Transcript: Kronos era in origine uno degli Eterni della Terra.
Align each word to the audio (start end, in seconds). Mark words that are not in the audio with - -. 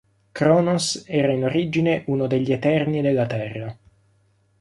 Kronos 0.37 1.03
era 1.09 1.31
in 1.31 1.43
origine 1.43 2.01
uno 2.07 2.25
degli 2.25 2.51
Eterni 2.51 3.01
della 3.01 3.27
Terra. 3.27 3.77